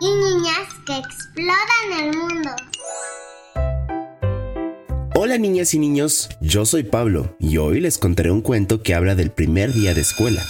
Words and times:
y 0.00 0.06
niñas 0.06 0.68
que 0.86 0.96
exploran 0.96 2.04
el 2.04 2.16
mundo. 2.16 2.50
Hola 5.14 5.38
niñas 5.38 5.72
y 5.74 5.78
niños, 5.78 6.28
yo 6.40 6.66
soy 6.66 6.82
Pablo 6.82 7.36
y 7.38 7.56
hoy 7.56 7.80
les 7.80 7.98
contaré 7.98 8.30
un 8.30 8.42
cuento 8.42 8.82
que 8.82 8.94
habla 8.94 9.14
del 9.14 9.30
primer 9.30 9.72
día 9.72 9.94
de 9.94 10.00
escuela. 10.00 10.42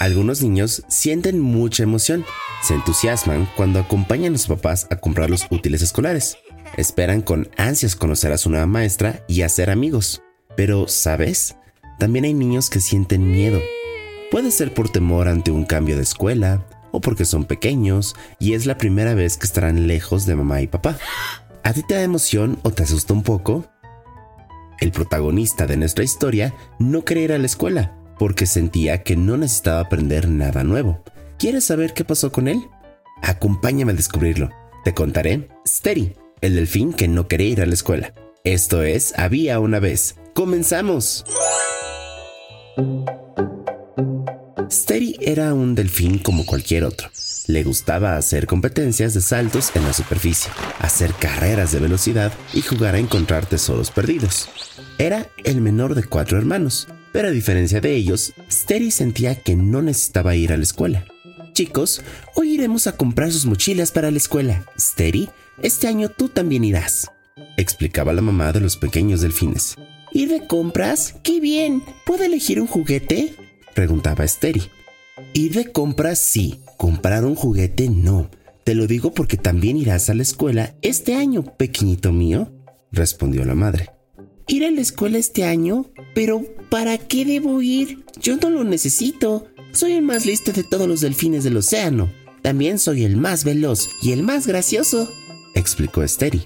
Algunos 0.00 0.42
niños 0.42 0.82
sienten 0.88 1.40
mucha 1.40 1.82
emoción, 1.82 2.24
se 2.62 2.74
entusiasman 2.74 3.48
cuando 3.56 3.80
acompañan 3.80 4.34
a 4.34 4.38
sus 4.38 4.48
papás 4.48 4.86
a 4.90 4.96
comprar 4.96 5.28
los 5.28 5.46
útiles 5.50 5.82
escolares. 5.82 6.38
Esperan 6.76 7.22
con 7.22 7.48
ansias 7.56 7.96
conocer 7.96 8.32
a 8.32 8.38
su 8.38 8.50
nueva 8.50 8.66
maestra 8.66 9.24
y 9.28 9.42
hacer 9.42 9.70
amigos. 9.70 10.22
Pero, 10.56 10.88
¿sabes? 10.88 11.56
También 11.98 12.24
hay 12.24 12.34
niños 12.34 12.70
que 12.70 12.80
sienten 12.80 13.30
miedo. 13.30 13.60
Puede 14.30 14.50
ser 14.50 14.74
por 14.74 14.88
temor 14.88 15.28
ante 15.28 15.50
un 15.50 15.64
cambio 15.64 15.96
de 15.96 16.02
escuela, 16.02 16.64
o 16.92 17.00
porque 17.00 17.24
son 17.24 17.44
pequeños 17.44 18.16
y 18.38 18.54
es 18.54 18.66
la 18.66 18.78
primera 18.78 19.14
vez 19.14 19.36
que 19.36 19.46
estarán 19.46 19.86
lejos 19.86 20.26
de 20.26 20.36
mamá 20.36 20.60
y 20.60 20.66
papá. 20.66 20.98
¿A 21.62 21.72
ti 21.72 21.82
te 21.82 21.94
da 21.94 22.02
emoción 22.02 22.58
o 22.62 22.70
te 22.70 22.82
asusta 22.82 23.12
un 23.12 23.22
poco? 23.22 23.66
El 24.80 24.92
protagonista 24.92 25.66
de 25.66 25.76
nuestra 25.76 26.04
historia 26.04 26.54
no 26.78 27.04
quería 27.04 27.24
ir 27.24 27.32
a 27.32 27.38
la 27.38 27.46
escuela 27.46 27.94
porque 28.18 28.46
sentía 28.46 29.02
que 29.02 29.16
no 29.16 29.36
necesitaba 29.36 29.80
aprender 29.80 30.28
nada 30.28 30.64
nuevo. 30.64 31.02
¿Quieres 31.38 31.64
saber 31.64 31.94
qué 31.94 32.04
pasó 32.04 32.32
con 32.32 32.48
él? 32.48 32.68
Acompáñame 33.22 33.92
a 33.92 33.96
descubrirlo. 33.96 34.50
Te 34.84 34.94
contaré 34.94 35.48
Steady, 35.66 36.14
el 36.40 36.56
delfín 36.56 36.92
que 36.92 37.08
no 37.08 37.28
quería 37.28 37.48
ir 37.48 37.60
a 37.62 37.66
la 37.66 37.74
escuela. 37.74 38.14
Esto 38.44 38.82
es 38.82 39.16
Había 39.18 39.60
una 39.60 39.78
vez. 39.80 40.16
¡Comenzamos! 40.34 41.24
Steady 44.70 45.16
era 45.20 45.54
un 45.54 45.74
delfín 45.74 46.18
como 46.18 46.44
cualquier 46.44 46.84
otro. 46.84 47.08
Le 47.46 47.64
gustaba 47.64 48.16
hacer 48.16 48.46
competencias 48.46 49.14
de 49.14 49.22
saltos 49.22 49.74
en 49.74 49.84
la 49.84 49.94
superficie, 49.94 50.50
hacer 50.78 51.14
carreras 51.14 51.72
de 51.72 51.78
velocidad 51.78 52.32
y 52.52 52.60
jugar 52.60 52.94
a 52.94 52.98
encontrar 52.98 53.46
tesoros 53.46 53.90
perdidos. 53.90 54.48
Era 54.98 55.30
el 55.44 55.62
menor 55.62 55.94
de 55.94 56.04
cuatro 56.04 56.36
hermanos, 56.36 56.86
pero 57.12 57.28
a 57.28 57.30
diferencia 57.30 57.80
de 57.80 57.94
ellos, 57.94 58.34
Steady 58.50 58.90
sentía 58.90 59.36
que 59.36 59.56
no 59.56 59.80
necesitaba 59.80 60.36
ir 60.36 60.52
a 60.52 60.58
la 60.58 60.64
escuela. 60.64 61.06
Chicos, 61.54 62.02
hoy 62.34 62.52
iremos 62.52 62.86
a 62.86 62.96
comprar 62.96 63.32
sus 63.32 63.46
mochilas 63.46 63.90
para 63.90 64.10
la 64.10 64.18
escuela. 64.18 64.66
Steady, 64.78 65.30
este 65.62 65.88
año 65.88 66.10
tú 66.10 66.28
también 66.28 66.64
irás, 66.64 67.10
explicaba 67.56 68.12
la 68.12 68.20
mamá 68.20 68.52
de 68.52 68.60
los 68.60 68.76
pequeños 68.76 69.22
delfines. 69.22 69.76
¿Ir 70.12 70.28
de 70.28 70.46
compras? 70.46 71.14
¡Qué 71.22 71.40
bien! 71.40 71.82
¿Puedo 72.04 72.24
elegir 72.24 72.60
un 72.60 72.66
juguete? 72.66 73.47
Preguntaba 73.78 74.26
Steady. 74.26 74.62
Ir 75.34 75.54
de 75.54 75.70
compras 75.70 76.18
sí, 76.18 76.58
comprar 76.76 77.24
un 77.24 77.36
juguete 77.36 77.88
no. 77.88 78.28
Te 78.64 78.74
lo 78.74 78.88
digo 78.88 79.14
porque 79.14 79.36
también 79.36 79.76
irás 79.76 80.10
a 80.10 80.14
la 80.14 80.22
escuela 80.24 80.74
este 80.82 81.14
año, 81.14 81.44
pequeñito 81.56 82.12
mío, 82.12 82.50
respondió 82.90 83.44
la 83.44 83.54
madre. 83.54 83.90
¿Ir 84.48 84.64
a 84.64 84.72
la 84.72 84.80
escuela 84.80 85.18
este 85.18 85.44
año? 85.44 85.86
Pero 86.12 86.42
¿para 86.70 86.98
qué 86.98 87.24
debo 87.24 87.62
ir? 87.62 88.04
Yo 88.20 88.36
no 88.36 88.50
lo 88.50 88.64
necesito. 88.64 89.46
Soy 89.70 89.92
el 89.92 90.02
más 90.02 90.26
listo 90.26 90.50
de 90.50 90.64
todos 90.64 90.88
los 90.88 91.00
delfines 91.00 91.44
del 91.44 91.56
océano. 91.56 92.10
También 92.42 92.80
soy 92.80 93.04
el 93.04 93.16
más 93.16 93.44
veloz 93.44 93.90
y 94.02 94.10
el 94.10 94.24
más 94.24 94.48
gracioso, 94.48 95.08
explicó 95.54 96.02
Esteri. 96.02 96.42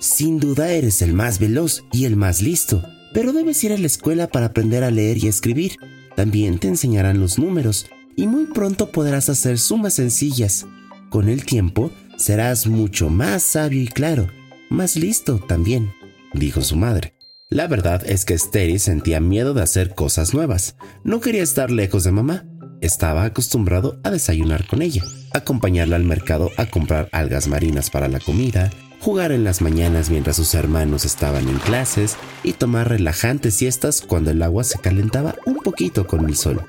Sin 0.00 0.40
duda 0.40 0.72
eres 0.72 1.00
el 1.00 1.12
más 1.12 1.38
veloz 1.38 1.84
y 1.92 2.06
el 2.06 2.16
más 2.16 2.42
listo, 2.42 2.82
pero 3.14 3.32
debes 3.32 3.62
ir 3.62 3.72
a 3.72 3.78
la 3.78 3.86
escuela 3.86 4.26
para 4.26 4.46
aprender 4.46 4.82
a 4.82 4.90
leer 4.90 5.22
y 5.22 5.28
escribir. 5.28 5.76
También 6.16 6.58
te 6.58 6.68
enseñarán 6.68 7.20
los 7.20 7.38
números 7.38 7.86
y 8.16 8.26
muy 8.26 8.46
pronto 8.46 8.90
podrás 8.90 9.28
hacer 9.28 9.58
sumas 9.58 9.94
sencillas. 9.94 10.66
Con 11.10 11.28
el 11.28 11.44
tiempo 11.44 11.90
serás 12.16 12.66
mucho 12.66 13.08
más 13.08 13.42
sabio 13.42 13.82
y 13.82 13.88
claro, 13.88 14.28
más 14.70 14.96
listo 14.96 15.38
también, 15.38 15.92
dijo 16.32 16.62
su 16.62 16.76
madre. 16.76 17.14
La 17.48 17.66
verdad 17.66 18.02
es 18.06 18.24
que 18.24 18.38
Steri 18.38 18.78
sentía 18.78 19.20
miedo 19.20 19.52
de 19.52 19.62
hacer 19.62 19.94
cosas 19.94 20.32
nuevas. 20.32 20.76
No 21.04 21.20
quería 21.20 21.42
estar 21.42 21.70
lejos 21.70 22.04
de 22.04 22.10
mamá. 22.10 22.46
Estaba 22.80 23.24
acostumbrado 23.24 24.00
a 24.04 24.10
desayunar 24.10 24.66
con 24.66 24.80
ella, 24.80 25.04
acompañarla 25.34 25.96
al 25.96 26.04
mercado 26.04 26.50
a 26.56 26.66
comprar 26.66 27.08
algas 27.12 27.48
marinas 27.48 27.90
para 27.90 28.08
la 28.08 28.20
comida, 28.20 28.70
jugar 29.02 29.32
en 29.32 29.42
las 29.42 29.60
mañanas 29.60 30.10
mientras 30.10 30.36
sus 30.36 30.54
hermanos 30.54 31.04
estaban 31.04 31.48
en 31.48 31.58
clases 31.58 32.16
y 32.44 32.52
tomar 32.52 32.88
relajantes 32.88 33.54
siestas 33.54 34.00
cuando 34.00 34.30
el 34.30 34.40
agua 34.42 34.62
se 34.62 34.78
calentaba 34.78 35.34
un 35.44 35.56
poquito 35.56 36.06
con 36.06 36.24
el 36.24 36.36
sol. 36.36 36.62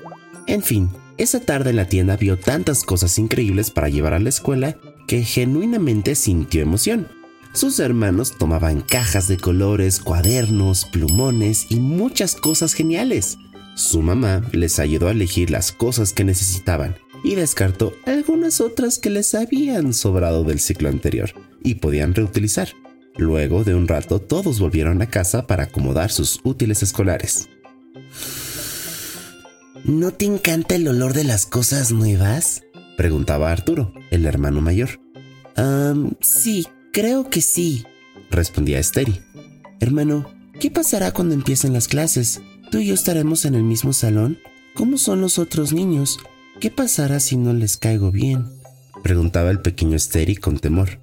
En 0.48 0.62
fin, 0.62 0.90
esa 1.16 1.38
tarde 1.38 1.70
en 1.70 1.76
la 1.76 1.86
tienda 1.86 2.16
vio 2.16 2.36
tantas 2.36 2.82
cosas 2.82 3.18
increíbles 3.18 3.70
para 3.70 3.88
llevar 3.88 4.14
a 4.14 4.18
la 4.18 4.30
escuela 4.30 4.76
que 5.06 5.22
genuinamente 5.22 6.16
sintió 6.16 6.60
emoción. 6.60 7.06
Sus 7.52 7.78
hermanos 7.78 8.36
tomaban 8.36 8.80
cajas 8.80 9.28
de 9.28 9.36
colores, 9.36 10.00
cuadernos, 10.00 10.86
plumones 10.86 11.66
y 11.70 11.76
muchas 11.76 12.34
cosas 12.34 12.72
geniales. 12.72 13.38
Su 13.76 14.02
mamá 14.02 14.42
les 14.50 14.80
ayudó 14.80 15.06
a 15.06 15.12
elegir 15.12 15.50
las 15.50 15.70
cosas 15.70 16.12
que 16.12 16.24
necesitaban 16.24 16.96
y 17.22 17.36
descartó 17.36 17.94
algunas 18.06 18.60
otras 18.60 18.98
que 18.98 19.10
les 19.10 19.36
habían 19.36 19.94
sobrado 19.94 20.42
del 20.42 20.58
ciclo 20.58 20.88
anterior 20.88 21.32
y 21.64 21.76
podían 21.76 22.14
reutilizar. 22.14 22.68
Luego 23.16 23.64
de 23.64 23.74
un 23.74 23.88
rato 23.88 24.20
todos 24.20 24.60
volvieron 24.60 25.02
a 25.02 25.06
casa 25.10 25.48
para 25.48 25.64
acomodar 25.64 26.12
sus 26.12 26.40
útiles 26.44 26.84
escolares. 26.84 27.48
¿No 29.84 30.12
te 30.12 30.24
encanta 30.26 30.76
el 30.76 30.86
olor 30.86 31.12
de 31.12 31.24
las 31.24 31.46
cosas 31.46 31.90
nuevas? 31.90 32.62
preguntaba 32.96 33.50
Arturo, 33.50 33.92
el 34.10 34.24
hermano 34.26 34.60
mayor. 34.60 35.00
sí, 36.20 36.66
creo 36.92 37.28
que 37.28 37.40
sí, 37.40 37.84
respondía 38.30 38.78
Esteri. 38.78 39.20
Hermano, 39.80 40.26
¿qué 40.60 40.70
pasará 40.70 41.12
cuando 41.12 41.34
empiecen 41.34 41.72
las 41.72 41.88
clases? 41.88 42.40
¿Tú 42.70 42.78
y 42.78 42.86
yo 42.86 42.94
estaremos 42.94 43.44
en 43.44 43.54
el 43.54 43.62
mismo 43.62 43.92
salón? 43.92 44.38
¿Cómo 44.74 44.98
son 44.98 45.20
los 45.20 45.38
otros 45.38 45.72
niños? 45.72 46.18
¿Qué 46.60 46.70
pasará 46.70 47.20
si 47.20 47.36
no 47.36 47.52
les 47.52 47.76
caigo 47.76 48.10
bien? 48.10 48.46
preguntaba 49.02 49.50
el 49.50 49.60
pequeño 49.60 49.96
Esteri 49.96 50.34
con 50.36 50.58
temor. 50.58 50.98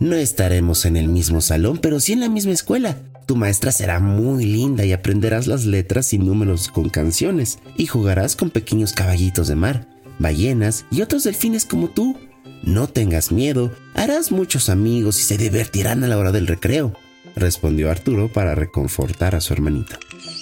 No 0.00 0.16
estaremos 0.16 0.84
en 0.86 0.96
el 0.96 1.08
mismo 1.08 1.40
salón, 1.40 1.78
pero 1.78 2.00
sí 2.00 2.12
en 2.12 2.20
la 2.20 2.28
misma 2.28 2.52
escuela. 2.52 2.98
Tu 3.26 3.36
maestra 3.36 3.72
será 3.72 4.00
muy 4.00 4.44
linda 4.44 4.84
y 4.84 4.92
aprenderás 4.92 5.46
las 5.46 5.64
letras 5.64 6.12
y 6.12 6.18
números 6.18 6.68
con 6.68 6.90
canciones 6.90 7.58
y 7.76 7.86
jugarás 7.86 8.36
con 8.36 8.50
pequeños 8.50 8.92
caballitos 8.92 9.48
de 9.48 9.54
mar, 9.54 9.88
ballenas 10.18 10.84
y 10.90 11.00
otros 11.00 11.24
delfines 11.24 11.64
como 11.64 11.88
tú. 11.88 12.16
No 12.62 12.86
tengas 12.86 13.32
miedo, 13.32 13.72
harás 13.94 14.30
muchos 14.30 14.68
amigos 14.68 15.18
y 15.20 15.22
se 15.22 15.38
divertirán 15.38 16.04
a 16.04 16.08
la 16.08 16.18
hora 16.18 16.32
del 16.32 16.46
recreo, 16.46 16.92
respondió 17.34 17.90
Arturo 17.90 18.30
para 18.30 18.54
reconfortar 18.54 19.34
a 19.34 19.40
su 19.40 19.54
hermanita. 19.54 19.98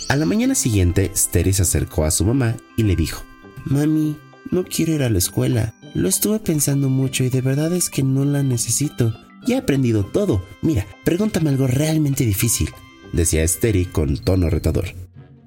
A 0.08 0.16
la 0.16 0.26
mañana 0.26 0.54
siguiente, 0.54 1.10
Steri 1.14 1.52
se 1.52 1.62
acercó 1.62 2.04
a 2.04 2.10
su 2.10 2.24
mamá 2.24 2.56
y 2.76 2.82
le 2.82 2.96
dijo, 2.96 3.22
Mami, 3.64 4.16
no 4.50 4.64
quiero 4.64 4.92
ir 4.92 5.02
a 5.02 5.10
la 5.10 5.18
escuela. 5.18 5.74
Lo 5.94 6.08
estuve 6.08 6.40
pensando 6.40 6.88
mucho 6.88 7.22
y 7.22 7.30
de 7.30 7.40
verdad 7.40 7.72
es 7.72 7.90
que 7.90 8.02
no 8.02 8.24
la 8.24 8.42
necesito. 8.42 9.14
Ya 9.46 9.56
he 9.56 9.58
aprendido 9.58 10.04
todo. 10.04 10.44
Mira, 10.62 10.86
pregúntame 11.04 11.50
algo 11.50 11.66
realmente 11.66 12.24
difícil, 12.24 12.70
decía 13.12 13.42
Esteri 13.42 13.86
con 13.86 14.16
tono 14.18 14.50
retador. 14.50 14.86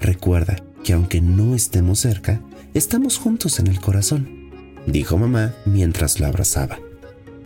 Recuerda 0.00 0.56
que 0.82 0.94
aunque 0.94 1.20
no 1.20 1.54
estemos 1.54 1.98
cerca, 1.98 2.40
estamos 2.72 3.18
juntos 3.18 3.60
en 3.60 3.66
el 3.66 3.78
corazón, 3.78 4.50
dijo 4.86 5.18
mamá 5.18 5.52
mientras 5.66 6.20
la 6.20 6.28
abrazaba. 6.28 6.78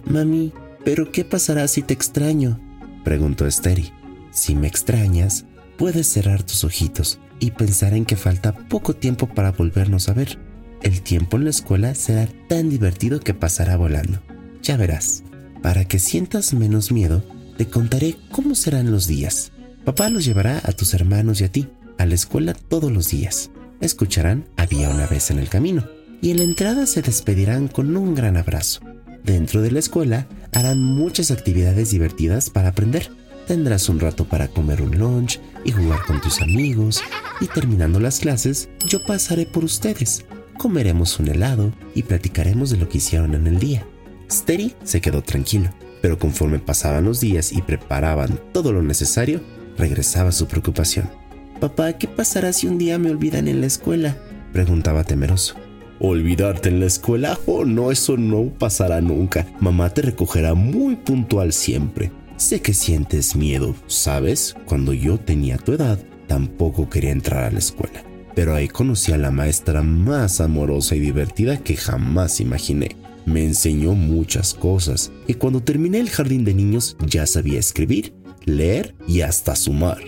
Mami, 0.04 0.52
¿pero 0.84 1.10
qué 1.10 1.24
pasará 1.24 1.66
si 1.66 1.82
te 1.82 1.94
extraño? 1.94 2.60
preguntó 3.02 3.48
Esteri. 3.48 3.90
Si 4.30 4.54
me 4.54 4.68
extrañas, 4.68 5.46
puedes 5.76 6.06
cerrar 6.06 6.44
tus 6.44 6.62
ojitos 6.62 7.18
y 7.40 7.50
pensar 7.52 7.94
en 7.94 8.04
que 8.04 8.16
falta 8.16 8.52
poco 8.52 8.94
tiempo 8.94 9.26
para 9.26 9.52
volvernos 9.52 10.08
a 10.08 10.12
ver. 10.12 10.38
El 10.82 11.02
tiempo 11.02 11.36
en 11.36 11.44
la 11.44 11.50
escuela 11.50 11.94
será 11.94 12.28
tan 12.48 12.70
divertido 12.70 13.20
que 13.20 13.34
pasará 13.34 13.76
volando. 13.76 14.20
Ya 14.62 14.76
verás. 14.76 15.24
Para 15.62 15.84
que 15.84 15.98
sientas 15.98 16.54
menos 16.54 16.92
miedo, 16.92 17.24
te 17.56 17.66
contaré 17.66 18.16
cómo 18.30 18.54
serán 18.54 18.90
los 18.90 19.06
días. 19.06 19.52
Papá 19.84 20.08
los 20.08 20.24
llevará 20.24 20.60
a 20.64 20.72
tus 20.72 20.94
hermanos 20.94 21.40
y 21.40 21.44
a 21.44 21.52
ti 21.52 21.68
a 21.98 22.06
la 22.06 22.14
escuela 22.14 22.54
todos 22.54 22.90
los 22.90 23.10
días. 23.10 23.50
Escucharán 23.80 24.46
Había 24.56 24.90
una 24.90 25.06
vez 25.06 25.30
en 25.30 25.38
el 25.38 25.48
camino 25.48 25.86
y 26.22 26.30
en 26.30 26.38
la 26.38 26.44
entrada 26.44 26.86
se 26.86 27.02
despedirán 27.02 27.68
con 27.68 27.96
un 27.96 28.14
gran 28.14 28.36
abrazo. 28.36 28.80
Dentro 29.24 29.60
de 29.62 29.70
la 29.70 29.78
escuela 29.78 30.26
harán 30.52 30.82
muchas 30.82 31.30
actividades 31.30 31.90
divertidas 31.90 32.50
para 32.50 32.70
aprender. 32.70 33.10
Tendrás 33.50 33.88
un 33.88 33.98
rato 33.98 34.24
para 34.26 34.46
comer 34.46 34.80
un 34.80 34.96
lunch 34.96 35.40
y 35.64 35.72
jugar 35.72 36.04
con 36.06 36.20
tus 36.20 36.40
amigos 36.40 37.02
y 37.40 37.48
terminando 37.48 37.98
las 37.98 38.20
clases 38.20 38.68
yo 38.86 39.04
pasaré 39.04 39.44
por 39.44 39.64
ustedes. 39.64 40.24
Comeremos 40.56 41.18
un 41.18 41.26
helado 41.26 41.72
y 41.96 42.04
platicaremos 42.04 42.70
de 42.70 42.76
lo 42.76 42.88
que 42.88 42.98
hicieron 42.98 43.34
en 43.34 43.48
el 43.48 43.58
día. 43.58 43.84
Steri 44.30 44.76
se 44.84 45.00
quedó 45.00 45.22
tranquilo, 45.22 45.68
pero 46.00 46.16
conforme 46.16 46.60
pasaban 46.60 47.06
los 47.06 47.18
días 47.18 47.50
y 47.50 47.60
preparaban 47.60 48.38
todo 48.52 48.72
lo 48.72 48.82
necesario, 48.82 49.40
regresaba 49.76 50.30
su 50.30 50.46
preocupación. 50.46 51.10
Papá, 51.58 51.94
¿qué 51.94 52.06
pasará 52.06 52.52
si 52.52 52.68
un 52.68 52.78
día 52.78 53.00
me 53.00 53.10
olvidan 53.10 53.48
en 53.48 53.60
la 53.60 53.66
escuela? 53.66 54.16
preguntaba 54.52 55.02
temeroso. 55.02 55.56
¿Olvidarte 55.98 56.68
en 56.68 56.78
la 56.78 56.86
escuela? 56.86 57.36
Oh, 57.46 57.64
no, 57.64 57.90
eso 57.90 58.16
no 58.16 58.44
pasará 58.44 59.00
nunca. 59.00 59.48
Mamá 59.58 59.90
te 59.90 60.02
recogerá 60.02 60.54
muy 60.54 60.94
puntual 60.94 61.52
siempre. 61.52 62.12
Sé 62.40 62.62
que 62.62 62.72
sientes 62.72 63.36
miedo, 63.36 63.76
¿sabes? 63.86 64.56
Cuando 64.64 64.94
yo 64.94 65.20
tenía 65.20 65.58
tu 65.58 65.74
edad, 65.74 66.02
tampoco 66.26 66.88
quería 66.88 67.10
entrar 67.10 67.44
a 67.44 67.50
la 67.50 67.58
escuela. 67.58 68.02
Pero 68.34 68.54
ahí 68.54 68.66
conocí 68.66 69.12
a 69.12 69.18
la 69.18 69.30
maestra 69.30 69.82
más 69.82 70.40
amorosa 70.40 70.96
y 70.96 71.00
divertida 71.00 71.58
que 71.58 71.76
jamás 71.76 72.40
imaginé. 72.40 72.96
Me 73.26 73.44
enseñó 73.44 73.92
muchas 73.92 74.54
cosas 74.54 75.12
y 75.26 75.34
cuando 75.34 75.62
terminé 75.62 76.00
el 76.00 76.08
jardín 76.08 76.46
de 76.46 76.54
niños 76.54 76.96
ya 77.06 77.26
sabía 77.26 77.58
escribir, 77.58 78.14
leer 78.46 78.94
y 79.06 79.20
hasta 79.20 79.54
sumar, 79.54 79.98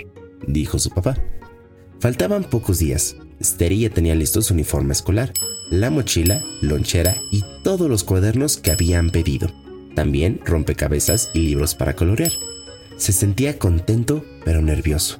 dijo 0.48 0.78
su 0.78 0.88
papá. 0.88 1.18
Faltaban 2.00 2.44
pocos 2.44 2.78
días. 2.78 3.14
Steri 3.42 3.80
ya 3.80 3.90
tenía 3.90 4.14
listo 4.14 4.40
su 4.40 4.54
uniforme 4.54 4.94
escolar, 4.94 5.34
la 5.70 5.90
mochila, 5.90 6.42
lonchera 6.62 7.14
y 7.30 7.44
todos 7.62 7.90
los 7.90 8.04
cuadernos 8.04 8.56
que 8.56 8.70
habían 8.70 9.10
pedido. 9.10 9.48
También 9.94 10.40
rompecabezas 10.44 11.30
y 11.34 11.40
libros 11.40 11.74
para 11.74 11.94
colorear. 11.94 12.32
Se 12.96 13.12
sentía 13.12 13.58
contento 13.58 14.24
pero 14.44 14.62
nervioso. 14.62 15.18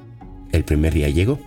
El 0.50 0.64
primer 0.64 0.94
día 0.94 1.08
llegó 1.08 1.38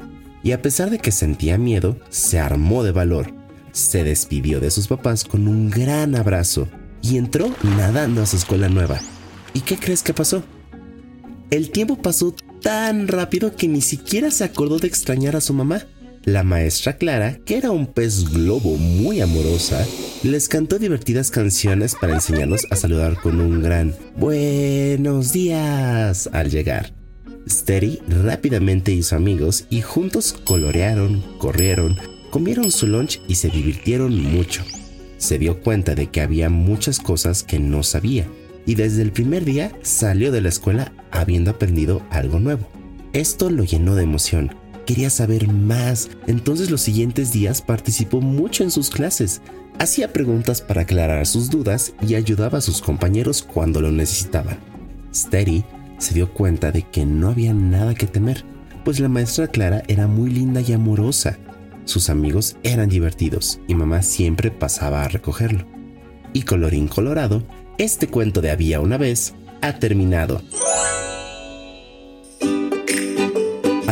y 0.43 0.51
a 0.51 0.61
pesar 0.61 0.89
de 0.89 0.99
que 0.99 1.11
sentía 1.11 1.57
miedo, 1.57 1.97
se 2.09 2.39
armó 2.39 2.83
de 2.83 2.91
valor. 2.91 3.33
Se 3.71 4.03
despidió 4.03 4.59
de 4.59 4.69
sus 4.69 4.87
papás 4.87 5.23
con 5.23 5.47
un 5.47 5.69
gran 5.69 6.15
abrazo 6.15 6.67
y 7.01 7.17
entró 7.17 7.53
nadando 7.77 8.21
a 8.21 8.25
su 8.25 8.37
escuela 8.37 8.69
nueva. 8.69 8.99
¿Y 9.53 9.61
qué 9.61 9.77
crees 9.77 10.03
que 10.03 10.13
pasó? 10.13 10.43
El 11.49 11.71
tiempo 11.71 12.01
pasó 12.01 12.35
tan 12.61 13.07
rápido 13.07 13.55
que 13.55 13.67
ni 13.67 13.81
siquiera 13.81 14.31
se 14.31 14.43
acordó 14.43 14.79
de 14.79 14.87
extrañar 14.87 15.35
a 15.35 15.41
su 15.41 15.53
mamá. 15.53 15.83
La 16.25 16.43
maestra 16.43 16.97
Clara, 16.97 17.37
que 17.45 17.55
era 17.55 17.69
un 17.69 17.85
pez 17.85 18.27
globo 18.31 18.77
muy 18.77 19.21
amorosa, 19.21 19.85
les 20.23 20.49
cantó 20.49 20.79
divertidas 20.79 21.29
canciones 21.29 21.93
para 21.93 22.15
enseñarlos 22.15 22.65
a 22.71 22.75
saludar 22.75 23.21
con 23.21 23.39
un 23.39 23.61
gran 23.61 23.93
buenos 24.17 25.33
días 25.33 26.27
al 26.33 26.49
llegar. 26.49 26.95
Steri 27.47 27.99
rápidamente 28.07 28.91
hizo 28.91 29.15
amigos 29.15 29.65
y 29.69 29.81
juntos 29.81 30.33
colorearon, 30.43 31.21
corrieron, 31.37 31.95
comieron 32.31 32.71
su 32.71 32.87
lunch 32.87 33.21
y 33.27 33.35
se 33.35 33.49
divirtieron 33.49 34.19
mucho. 34.19 34.63
Se 35.17 35.37
dio 35.37 35.61
cuenta 35.61 35.93
de 35.93 36.07
que 36.07 36.21
había 36.21 36.49
muchas 36.49 36.97
cosas 36.97 37.43
que 37.43 37.59
no 37.59 37.83
sabía 37.83 38.25
y 38.65 38.73
desde 38.73 39.03
el 39.03 39.11
primer 39.11 39.45
día 39.45 39.77
salió 39.83 40.31
de 40.31 40.41
la 40.41 40.49
escuela 40.49 40.91
habiendo 41.11 41.51
aprendido 41.51 42.01
algo 42.09 42.39
nuevo. 42.39 42.67
Esto 43.13 43.51
lo 43.51 43.63
llenó 43.63 43.93
de 43.93 44.03
emoción. 44.03 44.64
Quería 44.85 45.09
saber 45.09 45.47
más, 45.47 46.09
entonces 46.27 46.69
los 46.69 46.81
siguientes 46.81 47.31
días 47.31 47.61
participó 47.61 48.21
mucho 48.21 48.63
en 48.63 48.69
sus 48.69 48.91
clases, 48.91 49.41
hacía 49.79 50.13
preguntas 50.13 50.61
para 50.61 50.81
aclarar 50.81 51.25
sus 51.25 51.49
dudas 51.49 51.93
y 52.07 52.13
ayudaba 52.13 52.59
a 52.59 52.61
sus 52.61 52.81
compañeros 52.81 53.41
cuando 53.41 53.81
lo 53.81 53.91
necesitaban. 53.91 54.59
Steady 55.13 55.63
se 55.97 56.13
dio 56.13 56.31
cuenta 56.31 56.71
de 56.71 56.83
que 56.83 57.05
no 57.05 57.29
había 57.29 57.53
nada 57.53 57.95
que 57.95 58.05
temer, 58.05 58.43
pues 58.83 58.99
la 58.99 59.09
maestra 59.09 59.47
Clara 59.47 59.81
era 59.87 60.05
muy 60.05 60.29
linda 60.29 60.61
y 60.61 60.73
amorosa. 60.73 61.39
Sus 61.85 62.09
amigos 62.09 62.57
eran 62.61 62.89
divertidos 62.89 63.59
y 63.67 63.73
mamá 63.73 64.03
siempre 64.03 64.51
pasaba 64.51 65.03
a 65.03 65.07
recogerlo. 65.07 65.65
Y 66.33 66.43
colorín 66.43 66.87
colorado, 66.87 67.43
este 67.79 68.07
cuento 68.07 68.41
de 68.41 68.51
había 68.51 68.81
una 68.81 68.97
vez 68.97 69.33
ha 69.61 69.79
terminado. 69.79 70.41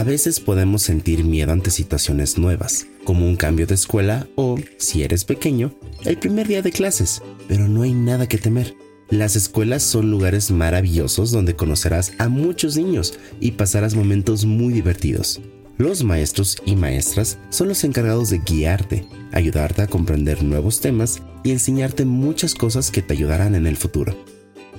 A 0.04 0.06
veces 0.06 0.42
podemos 0.42 0.82
sentir 0.82 1.24
miedo 1.24 1.54
ante 1.54 1.72
situaciones 1.72 2.38
nuevas, 2.38 2.88
como 3.06 3.26
un 3.26 3.38
cambio 3.38 3.66
de 3.68 3.76
escuela 3.76 4.28
o, 4.36 4.58
si 4.78 5.02
eres 5.02 5.24
pequeño, 5.24 5.74
el 6.04 6.18
primer 6.18 6.46
día 6.46 6.62
de 6.62 6.74
clases, 6.74 7.22
pero 7.48 7.70
no 7.70 7.84
hay 7.84 7.94
nada 7.94 8.28
que 8.28 8.38
temer. 8.38 8.76
Las 9.10 9.38
escuelas 9.38 9.82
son 9.82 10.12
lugares 10.12 10.52
maravillosos 10.52 11.32
donde 11.32 11.56
conocerás 11.56 12.12
a 12.18 12.28
muchos 12.28 12.76
niños 12.76 13.18
y 13.40 13.52
pasarás 13.52 13.96
momentos 13.96 14.44
muy 14.44 14.74
divertidos. 14.74 15.40
Los 15.78 16.04
maestros 16.04 16.58
y 16.66 16.76
maestras 16.76 17.38
son 17.50 17.70
los 17.70 17.86
encargados 17.86 18.30
de 18.30 18.40
guiarte, 18.40 19.08
ayudarte 19.32 19.84
a 19.84 19.88
comprender 19.88 20.44
nuevos 20.44 20.82
temas 20.82 21.22
y 21.46 21.52
enseñarte 21.52 22.04
muchas 22.04 22.56
cosas 22.56 22.92
que 22.92 23.02
te 23.02 23.14
ayudarán 23.14 23.56
en 23.56 23.68
el 23.68 23.78
futuro. 23.78 24.14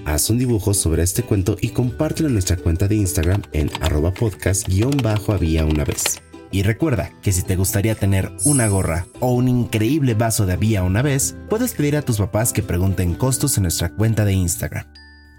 Haz 0.06 0.28
un 0.28 0.38
dibujo 0.38 0.74
sobre 0.74 1.02
este 1.02 1.22
cuento 1.22 1.56
y 1.60 1.70
compártelo 1.70 2.28
en 2.28 2.34
nuestra 2.34 2.56
cuenta 2.56 2.88
de 2.88 2.96
Instagram 2.96 3.42
en 3.52 3.70
arroba 3.80 4.12
podcast-había 4.12 5.64
una 5.64 5.84
vez. 5.84 6.20
Y 6.52 6.62
recuerda 6.62 7.10
que 7.22 7.32
si 7.32 7.42
te 7.42 7.56
gustaría 7.56 7.94
tener 7.94 8.30
una 8.44 8.68
gorra 8.68 9.06
o 9.20 9.32
un 9.32 9.48
increíble 9.48 10.14
vaso 10.14 10.44
de 10.44 10.52
había 10.52 10.82
una 10.82 11.00
vez, 11.00 11.36
puedes 11.48 11.72
pedir 11.72 11.96
a 11.96 12.02
tus 12.02 12.18
papás 12.18 12.52
que 12.52 12.62
pregunten 12.62 13.14
costos 13.14 13.56
en 13.56 13.62
nuestra 13.62 13.88
cuenta 13.88 14.24
de 14.26 14.34
Instagram. 14.34 14.86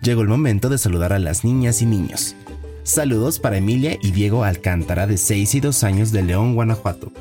Llegó 0.01 0.23
el 0.23 0.27
momento 0.27 0.67
de 0.67 0.79
saludar 0.79 1.13
a 1.13 1.19
las 1.19 1.43
niñas 1.43 1.81
y 1.83 1.85
niños. 1.85 2.35
Saludos 2.83 3.39
para 3.39 3.57
Emilia 3.57 3.97
y 4.01 4.11
Diego 4.11 4.43
Alcántara 4.43 5.05
de 5.07 5.17
6 5.17 5.55
y 5.55 5.59
2 5.59 5.83
años 5.83 6.11
de 6.11 6.23
León, 6.23 6.55
Guanajuato. 6.55 7.13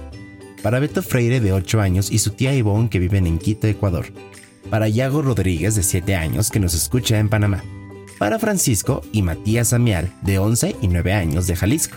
Para 0.63 0.79
Beto 0.79 1.03
Freire 1.03 1.41
de 1.41 1.53
8 1.53 1.81
años 1.81 2.11
y 2.11 2.19
su 2.19 2.31
tía 2.31 2.55
Ivonne 2.55 2.89
que 2.89 2.99
viven 2.99 3.27
en 3.27 3.39
Quito, 3.39 3.67
Ecuador. 3.67 4.07
Para 4.75 4.89
Yago 4.89 5.23
Rodríguez 5.23 5.77
de 5.77 5.85
7 5.85 6.17
años 6.17 6.51
que 6.51 6.59
nos 6.59 6.75
escucha 6.75 7.21
en 7.21 7.29
Panamá. 7.29 7.63
Para 8.19 8.41
Francisco 8.41 9.03
y 9.13 9.23
Matías 9.23 9.73
Amial 9.73 10.13
de 10.23 10.41
11 10.41 10.75
y 10.83 10.89
9 10.89 11.13
años 11.13 11.47
de 11.47 11.55
Jalisco. 11.55 11.97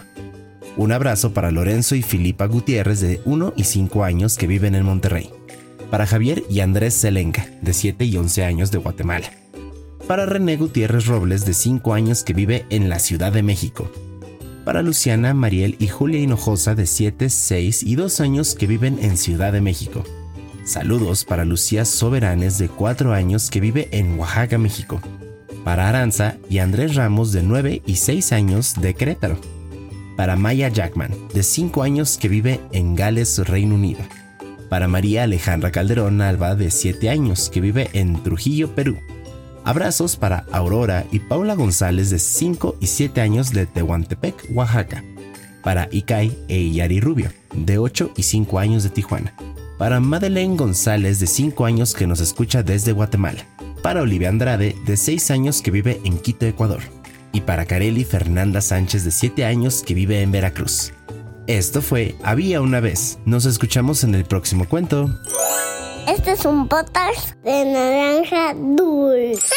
Un 0.75 0.91
abrazo 0.91 1.33
para 1.33 1.49
Lorenzo 1.49 1.95
y 1.95 2.03
Filipa 2.03 2.45
Gutiérrez 2.45 3.01
de 3.01 3.19
1 3.25 3.53
y 3.57 3.63
5 3.63 4.03
años 4.03 4.37
que 4.37 4.45
viven 4.45 4.75
en 4.75 4.85
Monterrey. 4.85 5.31
Para 5.89 6.05
Javier 6.05 6.43
y 6.51 6.59
Andrés 6.59 7.01
Zelenka 7.01 7.47
de 7.63 7.73
7 7.73 8.05
y 8.05 8.15
11 8.15 8.45
años 8.45 8.69
de 8.69 8.77
Guatemala 8.77 9.31
para 10.07 10.27
René 10.27 10.55
Gutiérrez 10.57 11.07
Robles 11.07 11.47
de 11.47 11.55
5 11.55 11.95
años 11.95 12.23
que 12.23 12.33
vive 12.33 12.67
en 12.69 12.89
la 12.89 12.99
Ciudad 12.99 13.31
de 13.31 13.41
México. 13.41 13.89
para 14.65 14.83
Luciana, 14.83 15.33
Mariel 15.33 15.77
y 15.79 15.87
Julia 15.87 16.19
Hinojosa 16.19 16.75
de 16.75 16.85
7, 16.85 17.31
6 17.31 17.81
y 17.81 17.95
2 17.95 18.19
años 18.19 18.53
que 18.53 18.67
viven 18.67 18.99
en 19.01 19.17
Ciudad 19.17 19.51
de 19.51 19.61
México. 19.61 20.03
Saludos 20.67 21.23
para 21.23 21.45
Lucía 21.45 21.85
Soberanes 21.85 22.57
de 22.57 22.67
4 22.67 23.13
años 23.13 23.49
que 23.49 23.61
vive 23.61 23.87
en 23.93 24.19
Oaxaca, 24.19 24.57
México. 24.57 24.99
Para 25.63 25.87
Aranza 25.87 26.35
y 26.49 26.57
Andrés 26.57 26.95
Ramos 26.95 27.31
de 27.31 27.41
9 27.41 27.83
y 27.85 27.95
6 27.95 28.33
años 28.33 28.73
de 28.75 28.93
Querétaro. 28.93 29.39
Para 30.17 30.35
Maya 30.35 30.67
Jackman 30.67 31.13
de 31.33 31.43
5 31.43 31.83
años 31.83 32.17
que 32.17 32.27
vive 32.27 32.59
en 32.73 32.95
Gales, 32.95 33.37
Reino 33.47 33.75
Unido. 33.75 34.01
Para 34.67 34.89
María 34.89 35.23
Alejandra 35.23 35.71
Calderón 35.71 36.19
Alba 36.21 36.53
de 36.55 36.69
7 36.69 37.09
años 37.09 37.49
que 37.49 37.61
vive 37.61 37.89
en 37.93 38.21
Trujillo, 38.21 38.75
Perú. 38.75 38.97
Abrazos 39.63 40.17
para 40.17 40.47
Aurora 40.51 41.05
y 41.13 41.19
Paula 41.19 41.55
González 41.55 42.09
de 42.09 42.19
5 42.19 42.75
y 42.81 42.87
7 42.87 43.21
años 43.21 43.53
de 43.53 43.67
Tehuantepec, 43.67 44.49
Oaxaca. 44.51 45.01
Para 45.63 45.87
Ikai 45.93 46.37
e 46.49 46.71
Yari 46.71 46.99
Rubio 46.99 47.31
de 47.53 47.77
8 47.77 48.11
y 48.17 48.23
5 48.23 48.59
años 48.59 48.83
de 48.83 48.89
Tijuana 48.89 49.33
para 49.77 49.99
Madeleine 49.99 50.57
González 50.57 51.19
de 51.19 51.27
5 51.27 51.65
años 51.65 51.93
que 51.93 52.07
nos 52.07 52.19
escucha 52.19 52.63
desde 52.63 52.91
Guatemala, 52.91 53.45
para 53.81 54.01
Olivia 54.01 54.29
Andrade 54.29 54.75
de 54.85 54.97
6 54.97 55.31
años 55.31 55.61
que 55.61 55.71
vive 55.71 56.01
en 56.03 56.17
Quito, 56.17 56.45
Ecuador, 56.45 56.81
y 57.31 57.41
para 57.41 57.65
Kareli 57.65 58.03
Fernanda 58.03 58.61
Sánchez 58.61 59.05
de 59.05 59.11
7 59.11 59.45
años 59.45 59.83
que 59.85 59.93
vive 59.93 60.21
en 60.21 60.31
Veracruz. 60.31 60.93
Esto 61.47 61.81
fue 61.81 62.15
Había 62.23 62.59
una 62.61 62.81
vez. 62.81 63.19
Nos 63.25 63.45
escuchamos 63.45 64.03
en 64.03 64.15
el 64.15 64.25
próximo 64.25 64.67
cuento. 64.67 65.09
Este 66.07 66.31
es 66.31 66.45
un 66.45 66.67
podcast 66.67 67.35
de 67.43 67.65
naranja 67.65 68.53
dulce. 68.53 69.47